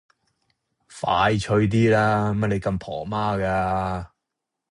[0.99, 4.07] 快脆啲啦，乜你咁婆媽㗎